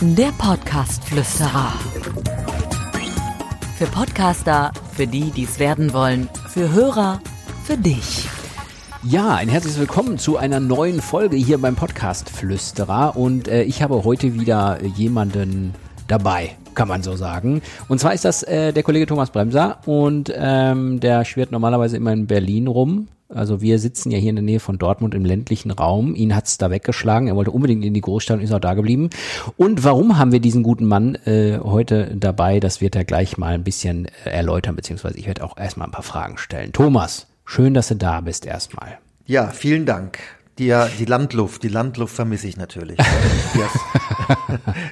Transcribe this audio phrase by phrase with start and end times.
[0.00, 1.72] Der Podcast-Flüsterer.
[3.76, 7.20] Für Podcaster, für die, die es werden wollen, für Hörer,
[7.64, 8.28] für dich.
[9.02, 13.82] Ja, ein herzliches Willkommen zu einer neuen Folge hier beim Podcast Flüsterer und äh, ich
[13.82, 15.74] habe heute wieder jemanden
[16.08, 17.60] dabei, kann man so sagen.
[17.88, 22.12] Und zwar ist das äh, der Kollege Thomas Bremser und ähm, der schwirrt normalerweise immer
[22.12, 23.08] in Berlin rum.
[23.34, 26.14] Also wir sitzen ja hier in der Nähe von Dortmund im ländlichen Raum.
[26.14, 27.28] Ihn hat's da weggeschlagen.
[27.28, 29.10] Er wollte unbedingt in die Großstadt und ist auch da geblieben.
[29.56, 32.60] Und warum haben wir diesen guten Mann äh, heute dabei?
[32.60, 35.92] Das wird er gleich mal ein bisschen äh, erläutern, beziehungsweise ich werde auch erstmal ein
[35.92, 36.72] paar Fragen stellen.
[36.72, 38.98] Thomas, schön, dass du da bist erstmal.
[39.26, 40.18] Ja, vielen Dank.
[40.58, 42.96] Die, die Landluft, die Landluft vermisse ich natürlich.
[43.54, 43.78] die, hast,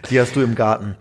[0.10, 0.96] die hast du im Garten.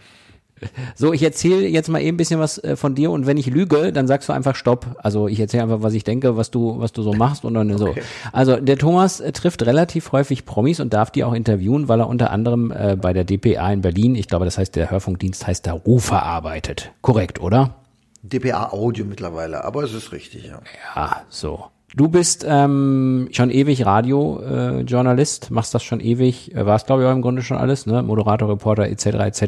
[0.95, 3.47] So, ich erzähle jetzt mal eben ein bisschen was äh, von dir und wenn ich
[3.47, 4.85] lüge, dann sagst du einfach Stopp.
[4.99, 7.71] Also ich erzähle einfach, was ich denke, was du, was du so machst und dann
[7.71, 7.79] okay.
[7.79, 8.29] so.
[8.31, 12.07] Also der Thomas äh, trifft relativ häufig Promis und darf die auch interviewen, weil er
[12.07, 15.65] unter anderem äh, bei der DPA in Berlin, ich glaube, das heißt, der Hörfunkdienst heißt
[15.65, 16.91] da Rufer arbeitet.
[17.01, 17.75] Korrekt, oder?
[18.23, 20.59] DPA Audio mittlerweile, aber es ist richtig, ja.
[20.95, 21.65] Ja, so.
[21.93, 27.07] Du bist ähm, schon ewig Radiojournalist, äh, machst das schon ewig, äh, warst glaube ich
[27.07, 28.01] auch im Grunde schon alles, ne?
[28.01, 29.05] Moderator, Reporter etc.
[29.05, 29.43] etc.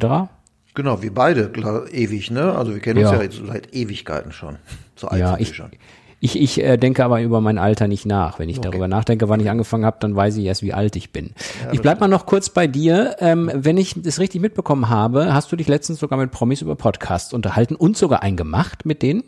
[0.75, 2.55] Genau, wir beide klar, ewig, ne?
[2.55, 3.09] Also wir kennen ja.
[3.09, 4.57] uns ja jetzt seit Ewigkeiten schon.
[4.95, 5.71] So alt ja, ich, schon.
[6.19, 8.37] Ich, ich äh, denke aber über mein Alter nicht nach.
[8.37, 8.69] Wenn ich okay.
[8.69, 11.31] darüber nachdenke, wann ich angefangen habe, dann weiß ich erst, wie alt ich bin.
[11.65, 13.15] Ja, ich bleib mal noch kurz bei dir.
[13.19, 16.75] Ähm, wenn ich das richtig mitbekommen habe, hast du dich letztens sogar mit Promis über
[16.75, 19.23] Podcasts unterhalten und sogar einen gemacht mit denen?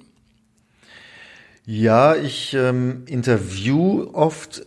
[1.65, 4.65] Ja, ich ähm, interview oft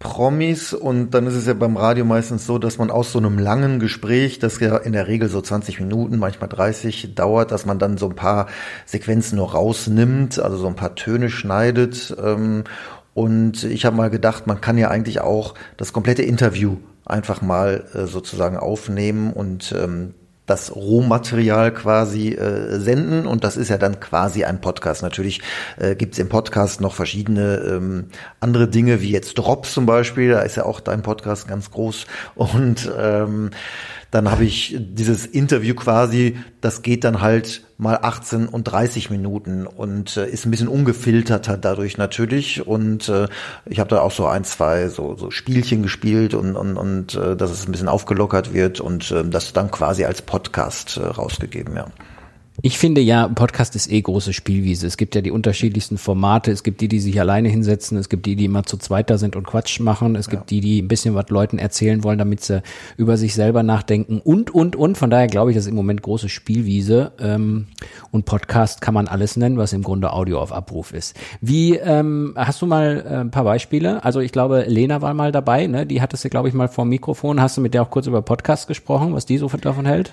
[0.00, 3.38] Promis und dann ist es ja beim Radio meistens so, dass man aus so einem
[3.38, 7.78] langen Gespräch, das ja in der Regel so 20 Minuten, manchmal 30 dauert, dass man
[7.78, 8.46] dann so ein paar
[8.86, 12.16] Sequenzen nur rausnimmt, also so ein paar Töne schneidet.
[12.18, 12.64] Ähm,
[13.12, 17.84] und ich habe mal gedacht, man kann ja eigentlich auch das komplette Interview einfach mal
[17.92, 20.14] äh, sozusagen aufnehmen und ähm,
[20.50, 23.26] das Rohmaterial quasi äh, senden.
[23.26, 25.02] Und das ist ja dann quasi ein Podcast.
[25.02, 25.40] Natürlich
[25.78, 28.06] äh, gibt im Podcast noch verschiedene ähm,
[28.40, 32.06] andere Dinge, wie jetzt Drops zum Beispiel, da ist ja auch dein Podcast ganz groß.
[32.34, 33.50] Und ähm,
[34.10, 39.66] dann habe ich dieses Interview quasi, das geht dann halt mal 18 und 30 Minuten
[39.66, 42.66] und äh, ist ein bisschen ungefilterter dadurch natürlich.
[42.66, 43.28] Und äh,
[43.66, 47.36] ich habe da auch so ein, zwei so, so Spielchen gespielt und, und, und äh,
[47.36, 51.76] dass es ein bisschen aufgelockert wird und äh, das dann quasi als Podcast äh, rausgegeben,
[51.76, 51.86] ja.
[52.62, 54.86] Ich finde ja, Podcast ist eh große Spielwiese.
[54.86, 56.50] Es gibt ja die unterschiedlichsten Formate.
[56.50, 57.96] Es gibt die, die sich alleine hinsetzen.
[57.96, 60.14] Es gibt die, die immer zu zweit da sind und Quatsch machen.
[60.14, 62.62] Es gibt die, die ein bisschen was Leuten erzählen wollen, damit sie
[62.98, 64.98] über sich selber nachdenken und, und, und.
[64.98, 67.12] Von daher glaube ich, das ist im Moment große Spielwiese.
[67.18, 67.68] Ähm,
[68.10, 71.16] und Podcast kann man alles nennen, was im Grunde Audio auf Abruf ist.
[71.40, 74.04] Wie, ähm, hast du mal äh, ein paar Beispiele?
[74.04, 75.86] Also ich glaube, Lena war mal dabei, ne?
[75.86, 77.40] Die hattest du, glaube ich, mal vor dem Mikrofon.
[77.40, 80.12] Hast du mit der auch kurz über Podcast gesprochen, was die so davon hält?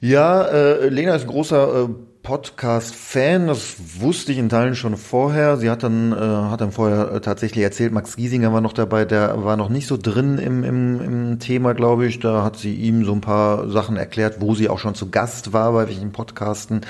[0.00, 1.88] Ja, äh, Lena ist ein großer äh,
[2.22, 5.56] Podcast-Fan, das wusste ich in Teilen schon vorher.
[5.56, 9.06] Sie hat dann, äh, hat dann vorher äh, tatsächlich erzählt, Max Giesinger war noch dabei,
[9.06, 12.20] der war noch nicht so drin im, im, im Thema, glaube ich.
[12.20, 15.54] Da hat sie ihm so ein paar Sachen erklärt, wo sie auch schon zu Gast
[15.54, 16.82] war bei welchen Podcasten.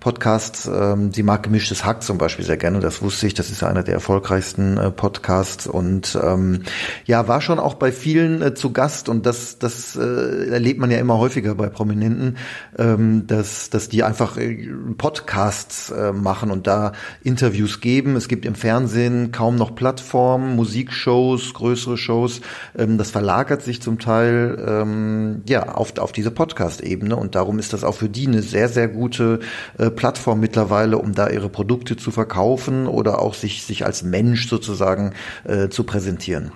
[0.00, 3.62] Podcasts, ähm, sie mag gemischtes Hack zum Beispiel sehr gerne, das wusste ich, das ist
[3.62, 6.64] einer der erfolgreichsten äh, Podcasts und ähm,
[7.06, 10.90] ja, war schon auch bei vielen äh, zu Gast und das, das äh, erlebt man
[10.90, 12.36] ja immer häufiger bei Prominenten,
[12.78, 16.92] ähm, dass, dass die einfach äh, Podcasts äh, machen und da
[17.22, 18.16] Interviews geben.
[18.16, 22.40] Es gibt im Fernsehen kaum noch Plattformen, Musikshows, größere Shows.
[22.76, 27.72] Ähm, das verlagert sich zum Teil ähm, ja auf, auf diese Podcast-Ebene und darum ist
[27.72, 29.40] das auch für die eine sehr, sehr gute
[29.78, 34.48] äh, Plattform mittlerweile, um da ihre Produkte zu verkaufen oder auch sich, sich als Mensch
[34.48, 35.12] sozusagen
[35.44, 36.52] äh, zu präsentieren.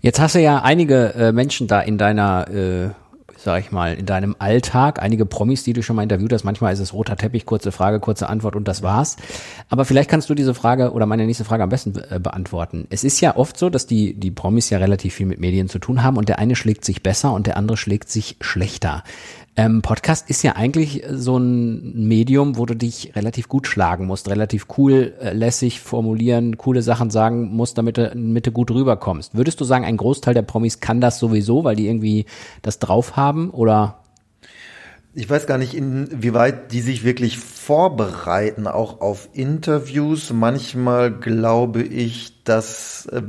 [0.00, 2.90] Jetzt hast du ja einige äh, Menschen da in deiner äh
[3.38, 5.00] sag ich mal, in deinem Alltag?
[5.00, 8.00] Einige Promis, die du schon mal interviewt hast, manchmal ist es roter Teppich, kurze Frage,
[8.00, 9.16] kurze Antwort und das war's.
[9.68, 12.86] Aber vielleicht kannst du diese Frage oder meine nächste Frage am besten äh, beantworten.
[12.90, 15.78] Es ist ja oft so, dass die, die Promis ja relativ viel mit Medien zu
[15.78, 19.04] tun haben und der eine schlägt sich besser und der andere schlägt sich schlechter.
[19.58, 24.30] Ähm, Podcast ist ja eigentlich so ein Medium, wo du dich relativ gut schlagen musst,
[24.30, 29.36] relativ cool, äh, lässig formulieren, coole Sachen sagen musst, damit du, damit du gut rüberkommst.
[29.36, 32.26] Würdest du sagen, ein Großteil der Promis kann das sowieso, weil die irgendwie
[32.62, 33.98] das drauf haben oder?
[35.12, 40.32] Ich weiß gar nicht, inwieweit die sich wirklich vorbereiten, auch auf Interviews.
[40.32, 43.22] Manchmal glaube ich, dass äh,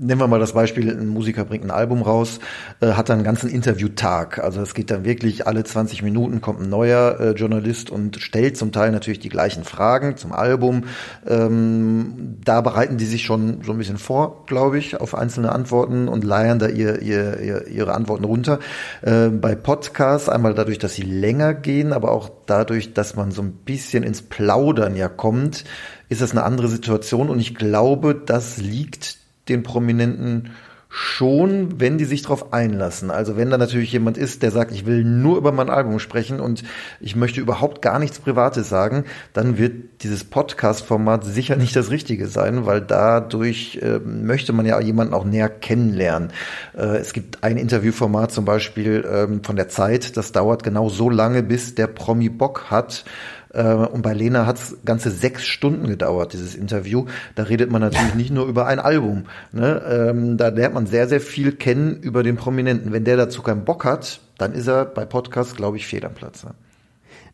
[0.00, 2.40] nehmen wir mal das Beispiel, ein Musiker bringt ein Album raus,
[2.80, 4.38] äh, hat dann einen ganzen Interviewtag.
[4.38, 8.56] Also es geht dann wirklich alle 20 Minuten kommt ein neuer äh, Journalist und stellt
[8.56, 10.84] zum Teil natürlich die gleichen Fragen zum Album.
[11.26, 16.08] Ähm, da bereiten die sich schon so ein bisschen vor, glaube ich, auf einzelne Antworten
[16.08, 18.58] und leiern da ihr, ihr, ihr, ihre Antworten runter.
[19.02, 23.42] Äh, bei Podcasts einmal dadurch, dass sie länger gehen, aber auch dadurch, dass man so
[23.42, 25.64] ein bisschen ins Plaudern ja kommt,
[26.08, 29.19] ist das eine andere Situation und ich glaube, das liegt
[29.50, 30.50] den Prominenten
[30.92, 33.12] schon, wenn die sich darauf einlassen.
[33.12, 36.40] Also wenn da natürlich jemand ist, der sagt, ich will nur über mein Album sprechen
[36.40, 36.64] und
[36.98, 42.26] ich möchte überhaupt gar nichts Privates sagen, dann wird dieses Podcast-Format sicher nicht das Richtige
[42.26, 46.32] sein, weil dadurch äh, möchte man ja jemanden auch näher kennenlernen.
[46.76, 51.08] Äh, es gibt ein Interviewformat zum Beispiel ähm, von der Zeit, das dauert genau so
[51.08, 53.04] lange, bis der Promi Bock hat
[53.52, 57.06] und bei Lena hat es ganze sechs Stunden gedauert, dieses Interview.
[57.34, 59.24] Da redet man natürlich nicht nur über ein Album.
[59.52, 59.82] Ne?
[59.88, 62.92] Ähm, da lernt man sehr, sehr viel kennen über den Prominenten.
[62.92, 66.14] Wenn der dazu keinen Bock hat, dann ist er bei Podcasts, glaube ich, fehl am
[66.14, 66.46] Platz.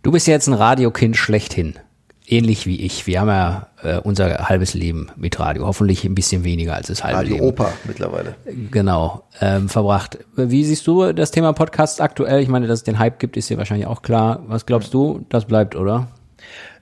[0.03, 1.75] Du bist jetzt ein Radiokind schlechthin.
[2.29, 3.07] Ähnlich wie ich.
[3.07, 5.67] Wir haben ja äh, unser halbes Leben mit Radio.
[5.67, 7.47] Hoffentlich ein bisschen weniger als das halbe Radio Leben.
[7.47, 8.35] Opa mittlerweile.
[8.71, 10.19] Genau, ähm, verbracht.
[10.35, 12.41] Wie siehst du das Thema Podcast aktuell?
[12.41, 14.43] Ich meine, dass es den Hype gibt, ist dir wahrscheinlich auch klar.
[14.49, 15.25] Was glaubst du?
[15.29, 16.09] Das bleibt, oder?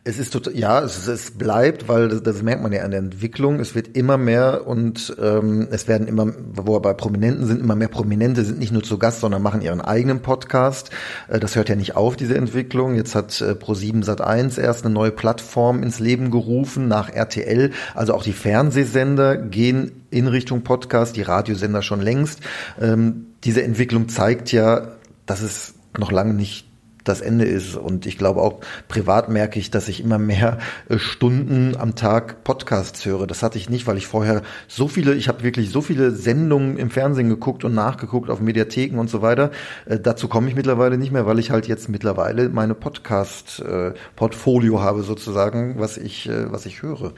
[0.07, 3.01] Es ist total, ja, es, es bleibt, weil das, das merkt man ja an der
[3.01, 3.59] Entwicklung.
[3.59, 7.75] Es wird immer mehr und ähm, es werden immer, wo wir bei Prominenten sind, immer
[7.75, 10.91] mehr Prominente sind nicht nur zu Gast, sondern machen ihren eigenen Podcast.
[11.29, 12.97] Äh, das hört ja nicht auf, diese Entwicklung.
[12.97, 17.71] Jetzt hat äh, Pro7 Sat1 erst eine neue Plattform ins Leben gerufen nach RTL.
[17.95, 22.41] Also auch die Fernsehsender gehen in Richtung Podcast, die Radiosender schon längst.
[22.79, 24.89] Ähm, diese Entwicklung zeigt ja,
[25.25, 26.74] dass es noch lange nicht
[27.05, 27.77] das Ende ist.
[27.77, 30.59] Und ich glaube auch privat merke ich, dass ich immer mehr
[30.89, 33.27] äh, Stunden am Tag Podcasts höre.
[33.27, 36.77] Das hatte ich nicht, weil ich vorher so viele, ich habe wirklich so viele Sendungen
[36.77, 39.51] im Fernsehen geguckt und nachgeguckt auf Mediatheken und so weiter.
[39.87, 44.81] Äh, dazu komme ich mittlerweile nicht mehr, weil ich halt jetzt mittlerweile meine Podcast-Portfolio äh,
[44.81, 47.13] habe sozusagen, was ich, was ich höre.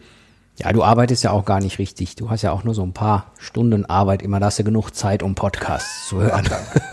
[0.59, 2.17] Ja, du arbeitest ja auch gar nicht richtig.
[2.17, 4.41] Du hast ja auch nur so ein paar Stunden Arbeit immer.
[4.41, 6.49] Da hast du genug Zeit, um Podcasts zu hören.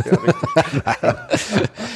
[0.05, 0.17] Ja,
[1.01, 1.27] ja,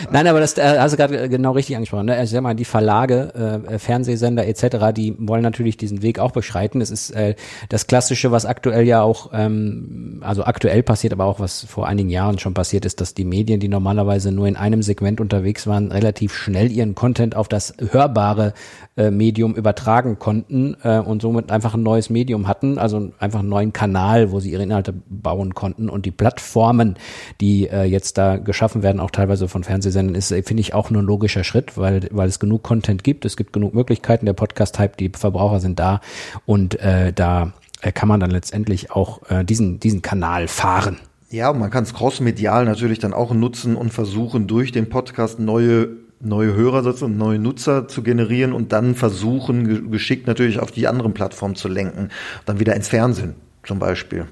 [0.09, 2.05] Nein, aber das äh, hast du gerade genau richtig angesprochen.
[2.05, 2.15] Ne?
[2.15, 6.79] Also, sag mal, die Verlage, äh, Fernsehsender etc., die wollen natürlich diesen Weg auch beschreiten.
[6.79, 7.35] Es ist äh,
[7.67, 12.09] das Klassische, was aktuell ja auch, ähm, also aktuell passiert, aber auch was vor einigen
[12.09, 15.91] Jahren schon passiert ist, dass die Medien, die normalerweise nur in einem Segment unterwegs waren,
[15.91, 18.53] relativ schnell ihren Content auf das hörbare
[18.95, 23.49] äh, Medium übertragen konnten äh, und somit einfach ein neues Medium hatten, also einfach einen
[23.49, 25.89] neuen Kanal, wo sie ihre Inhalte bauen konnten.
[25.89, 26.95] Und die Plattformen,
[27.41, 30.91] die äh, jetzt da geschaffen werden, auch teilweise von Fernsehsendern, ist, äh, finde ich, auch
[30.91, 34.33] nur ein logischer Schritt, weil, weil es genug Content gibt, es gibt genug Möglichkeiten, der
[34.33, 35.99] Podcast-Type, die Verbraucher sind da
[36.45, 40.97] und äh, da äh, kann man dann letztendlich auch äh, diesen, diesen Kanal fahren.
[41.29, 45.39] Ja, und man kann es crossmedial natürlich dann auch nutzen und versuchen, durch den Podcast
[45.39, 50.87] neue neue Hörer und neue Nutzer zu generieren und dann versuchen, geschickt natürlich auf die
[50.87, 52.09] anderen Plattformen zu lenken.
[52.45, 54.25] Dann wieder ins Fernsehen zum Beispiel.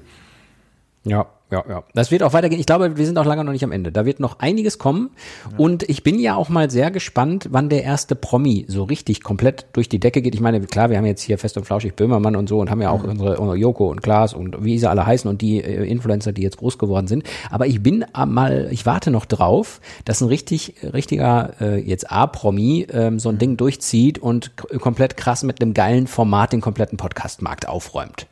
[1.06, 1.84] Ja, ja, ja.
[1.94, 2.58] Das wird auch weitergehen.
[2.58, 3.92] Ich glaube, wir sind auch lange noch nicht am Ende.
[3.92, 5.10] Da wird noch einiges kommen.
[5.52, 5.58] Ja.
[5.58, 9.66] Und ich bin ja auch mal sehr gespannt, wann der erste Promi so richtig komplett
[9.72, 10.34] durch die Decke geht.
[10.34, 12.82] Ich meine, klar, wir haben jetzt hier Fest und Flauschig Böhmermann und so und haben
[12.82, 13.10] ja auch mhm.
[13.10, 16.42] unsere, unsere Joko und Klaas und wie sie alle heißen und die äh, Influencer, die
[16.42, 17.22] jetzt groß geworden sind.
[17.50, 22.88] Aber ich bin mal, ich warte noch drauf, dass ein richtig, richtiger äh, jetzt A-Promi
[22.90, 23.38] ähm, so ein mhm.
[23.38, 28.26] Ding durchzieht und komplett krass mit einem geilen Format den kompletten Podcastmarkt aufräumt.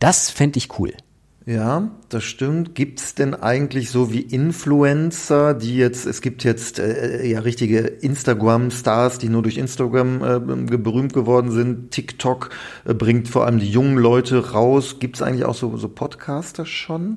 [0.00, 0.92] Das fände ich cool.
[1.48, 2.74] Ja, das stimmt.
[2.74, 9.16] Gibt's denn eigentlich so wie Influencer, die jetzt, es gibt jetzt äh, ja richtige Instagram-Stars,
[9.16, 11.90] die nur durch Instagram äh, berühmt geworden sind.
[11.90, 12.50] TikTok
[12.84, 14.96] äh, bringt vor allem die jungen Leute raus.
[15.00, 17.16] Gibt's eigentlich auch so, so Podcaster schon?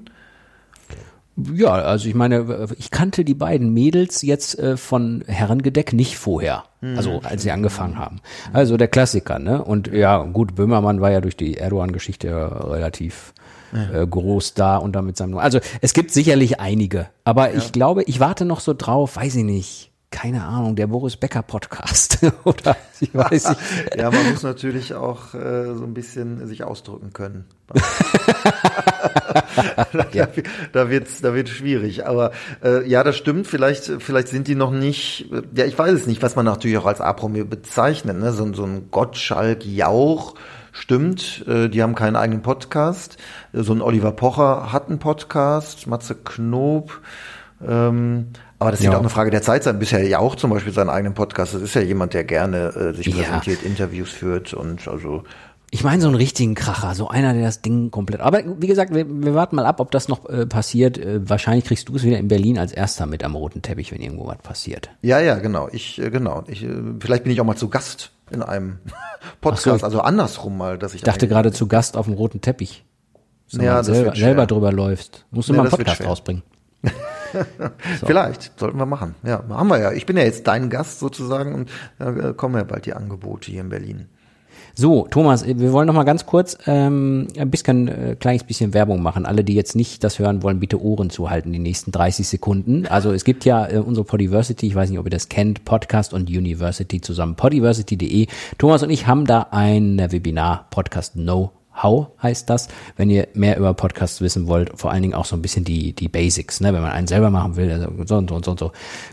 [1.35, 6.63] Ja, also ich meine, ich kannte die beiden Mädels jetzt äh, von Herrengedeck nicht vorher.
[6.79, 6.95] Hm.
[6.95, 8.21] Also als sie angefangen haben.
[8.53, 9.61] Also der Klassiker, ne?
[9.61, 12.29] Und ja, gut, Böhmermann war ja durch die Erdogan-Geschichte
[12.69, 13.33] relativ
[13.73, 14.01] ja.
[14.01, 15.37] äh, groß da und damit seinem.
[15.37, 17.57] Also es gibt sicherlich einige, aber ja.
[17.57, 19.91] ich glaube, ich warte noch so drauf, weiß ich nicht.
[20.11, 23.61] Keine Ahnung, der Boris Becker Podcast oder ich weiß nicht.
[23.97, 27.45] ja, man muss natürlich auch äh, so ein bisschen sich ausdrücken können.
[30.11, 30.27] ja.
[30.73, 32.05] Da wird's, da wird's schwierig.
[32.05, 33.47] Aber äh, ja, das stimmt.
[33.47, 35.27] Vielleicht, vielleicht sind die noch nicht.
[35.55, 38.19] Ja, ich weiß es nicht, was man natürlich auch als A-Promi bezeichnet.
[38.19, 38.33] Ne?
[38.33, 40.35] So, so ein Gottschalk Jauch
[40.71, 43.17] Stimmt, äh, die haben keinen eigenen Podcast.
[43.53, 47.01] So ein Oliver Pocher hat einen Podcast, Matze Knob.
[47.67, 48.85] Ähm, aber das Ja.
[48.87, 49.79] wird auch eine Frage der Zeit sein.
[49.79, 51.53] Bisher ja auch zum Beispiel seinen eigenen Podcast.
[51.53, 53.15] Das ist ja jemand, der gerne äh, sich Ja.
[53.23, 55.23] präsentiert, Interviews führt und also
[55.73, 58.19] Ich meine so einen richtigen Kracher, so einer, der das Ding komplett.
[58.21, 60.97] Aber wie gesagt, wir, wir warten mal ab, ob das noch äh, passiert.
[60.97, 64.01] Äh, wahrscheinlich kriegst du es wieder in Berlin als erster mit am roten Teppich, wenn
[64.01, 64.89] irgendwo was passiert.
[65.01, 65.69] Ja, ja, genau.
[65.71, 66.43] Ich, äh, genau.
[66.47, 68.79] Ich, äh, vielleicht bin ich auch mal zu Gast in einem
[69.41, 69.85] Podcast, so.
[69.85, 71.01] also andersrum mal, dass ich.
[71.01, 72.85] Ich dachte gerade zu Gast auf dem roten Teppich.
[73.47, 75.25] So Ja, selber, selber drüber läufst.
[75.31, 76.43] Musst du Ja, mal einen Podcast rausbringen.
[78.05, 79.15] Vielleicht sollten wir machen.
[79.23, 79.91] Ja, haben wir ja.
[79.91, 81.69] Ich bin ja jetzt dein Gast sozusagen und
[81.99, 84.09] da äh, kommen ja bald die Angebote hier in Berlin.
[84.73, 89.01] So, Thomas, wir wollen noch mal ganz kurz ähm, ein bisschen, äh, kleines bisschen Werbung
[89.01, 89.25] machen.
[89.25, 92.87] Alle, die jetzt nicht das hören wollen, bitte Ohren zuhalten die nächsten 30 Sekunden.
[92.87, 96.13] Also es gibt ja äh, unsere Podiversity, ich weiß nicht, ob ihr das kennt, Podcast
[96.13, 98.27] und University zusammen, podiversity.de.
[98.57, 101.51] Thomas und ich haben da ein äh, Webinar, Podcast Know
[101.81, 105.35] How heißt das, wenn ihr mehr über Podcasts wissen wollt, vor allen Dingen auch so
[105.35, 106.73] ein bisschen die, die Basics, ne?
[106.73, 108.71] wenn man einen selber machen will, also so und so und so und so,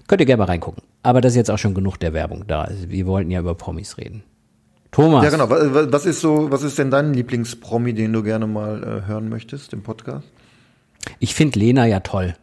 [0.09, 0.83] könnt ihr gerne mal reingucken.
[1.03, 2.63] Aber das ist jetzt auch schon genug der Werbung da.
[2.63, 4.25] Also wir wollten ja über Promis reden.
[4.91, 5.25] Thomas.
[5.25, 5.51] Ja, genau.
[5.51, 9.09] Wa- wa- Was ist so, was ist denn dein Lieblingspromi, den du gerne mal äh,
[9.09, 10.27] hören möchtest im Podcast?
[11.19, 12.35] Ich finde Lena ja toll.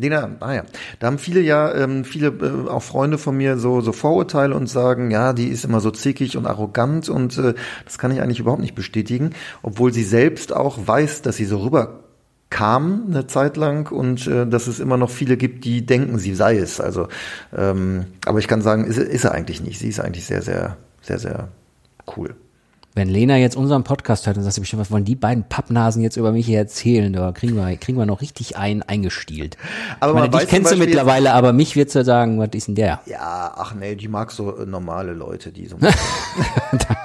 [0.00, 0.62] Lena, ah ja,
[1.00, 4.68] da haben viele ja, ähm, viele äh, auch Freunde von mir so so Vorurteile und
[4.68, 8.38] sagen, ja, die ist immer so zickig und arrogant und äh, das kann ich eigentlich
[8.38, 9.30] überhaupt nicht bestätigen,
[9.62, 12.04] obwohl sie selbst auch weiß, dass sie so rüber
[12.48, 16.34] kam eine Zeit lang und äh, dass es immer noch viele gibt, die denken, sie
[16.34, 16.80] sei es.
[16.80, 17.08] Also,
[17.54, 19.80] ähm, aber ich kann sagen, ist, ist er eigentlich nicht.
[19.80, 21.48] Sie ist eigentlich sehr, sehr, sehr, sehr
[22.08, 22.47] cool.
[22.98, 26.02] Wenn Lena jetzt unseren Podcast hört, dann sagt sie bestimmt, was wollen die beiden Pappnasen
[26.02, 27.12] jetzt über mich hier erzählen?
[27.12, 29.56] Da kriegen wir, kriegen wir noch richtig einen eingestielt.
[30.00, 32.74] Aber ich meine, dich kennst du mittlerweile, aber mich wird sie sagen, was ist denn
[32.74, 33.00] der?
[33.06, 35.76] Ja, ach nee, die mag so äh, normale Leute, die so.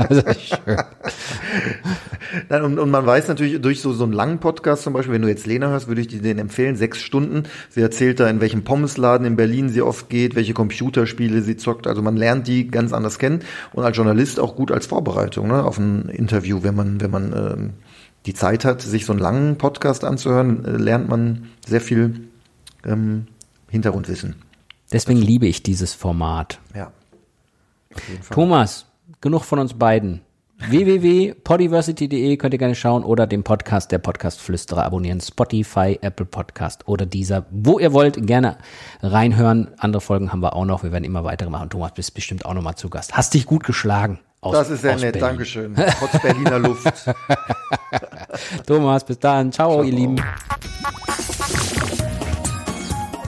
[0.09, 0.77] Das ist schön.
[2.49, 5.21] Nein, und, und man weiß natürlich durch so, so einen langen Podcast zum Beispiel, wenn
[5.21, 7.43] du jetzt Lena hörst, würde ich dir den empfehlen, sechs Stunden.
[7.69, 11.87] Sie erzählt da, in welchem Pommesladen in Berlin sie oft geht, welche Computerspiele sie zockt.
[11.87, 13.41] Also man lernt die ganz anders kennen
[13.73, 15.75] und als Journalist auch gut als Vorbereitung ne, auf
[16.09, 17.73] Interview, wenn man, wenn man ähm,
[18.25, 22.27] die Zeit hat, sich so einen langen Podcast anzuhören, äh, lernt man sehr viel
[22.85, 23.27] ähm,
[23.69, 24.35] Hintergrundwissen.
[24.91, 26.59] Deswegen liebe ich dieses Format.
[26.75, 26.91] Ja.
[28.29, 28.85] Thomas,
[29.21, 30.21] genug von uns beiden.
[30.69, 35.19] www.podiversity.de könnt ihr gerne schauen oder den Podcast der Podcast-Flüsterer abonnieren.
[35.19, 38.57] Spotify, Apple Podcast oder dieser, wo ihr wollt, gerne
[39.01, 39.71] reinhören.
[39.77, 40.83] Andere Folgen haben wir auch noch.
[40.83, 41.69] Wir werden immer weitere machen.
[41.69, 43.17] Thomas, bist bestimmt auch nochmal zu Gast.
[43.17, 44.19] Hast dich gut geschlagen.
[44.43, 45.21] Aus, Das ist sehr nett, Berlin.
[45.21, 45.73] Dankeschön.
[45.99, 46.83] Trotz Berliner Luft.
[48.67, 49.53] Thomas, bis dann.
[49.53, 50.17] Ciao, ihr Lieben.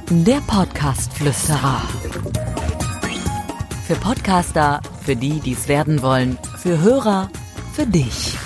[0.10, 1.82] Der Podcast-Flüsterer.
[3.88, 7.30] Für Podcaster, für die, die es werden wollen, für Hörer,
[7.72, 8.38] für dich.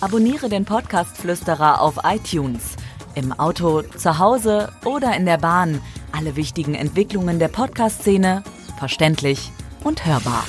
[0.00, 2.76] Abonniere den Podcast-Flüsterer auf iTunes.
[3.16, 5.80] Im Auto, zu Hause oder in der Bahn.
[6.12, 8.44] Alle wichtigen Entwicklungen der Podcast-Szene
[8.78, 9.50] verständlich
[9.82, 10.44] und hörbar.